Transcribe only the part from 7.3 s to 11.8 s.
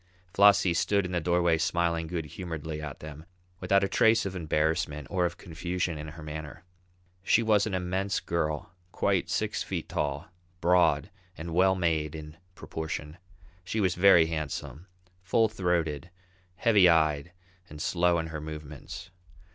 was an immense girl, quite six feet tall, broad and well